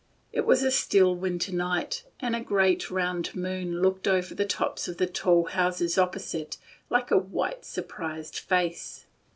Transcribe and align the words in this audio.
It 0.33 0.47
was 0.47 0.63
a 0.63 0.71
still 0.71 1.13
winter 1.13 1.53
night, 1.53 2.05
and 2.19 2.35
a 2.35 2.39
great 2.41 2.89
round 2.89 3.35
moon 3.35 3.81
looked 3.83 4.07
over 4.07 4.33
the 4.33 4.45
tops 4.47 4.87
of 4.87 4.97
the 4.97 5.05
tall 5.05 5.43
houses 5.45 5.95
opposite 5.95 6.57
like 6.89 7.11
a 7.11 7.17
white, 7.19 7.65
surprised 7.65 8.39
face. 8.39 9.05